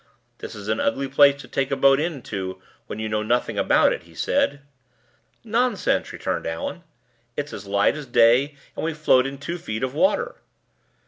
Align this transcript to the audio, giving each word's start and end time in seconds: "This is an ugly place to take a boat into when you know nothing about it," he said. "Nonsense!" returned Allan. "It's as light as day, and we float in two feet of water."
"This 0.39 0.55
is 0.55 0.67
an 0.67 0.79
ugly 0.79 1.07
place 1.07 1.39
to 1.41 1.47
take 1.47 1.69
a 1.69 1.75
boat 1.75 1.99
into 1.99 2.59
when 2.87 2.97
you 2.97 3.07
know 3.07 3.21
nothing 3.21 3.59
about 3.59 3.93
it," 3.93 4.01
he 4.01 4.15
said. 4.15 4.61
"Nonsense!" 5.43 6.11
returned 6.11 6.47
Allan. 6.47 6.83
"It's 7.37 7.53
as 7.53 7.67
light 7.67 7.95
as 7.95 8.07
day, 8.07 8.55
and 8.75 8.83
we 8.83 8.95
float 8.95 9.27
in 9.27 9.37
two 9.37 9.59
feet 9.59 9.83
of 9.83 9.93
water." 9.93 10.37